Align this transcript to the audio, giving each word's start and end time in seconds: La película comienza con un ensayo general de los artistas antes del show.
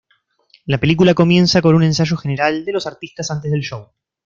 La 0.65 0.79
película 0.79 1.13
comienza 1.13 1.61
con 1.61 1.75
un 1.75 1.83
ensayo 1.83 2.17
general 2.17 2.65
de 2.65 2.71
los 2.71 2.87
artistas 2.87 3.29
antes 3.29 3.51
del 3.51 3.61
show. 3.61 3.91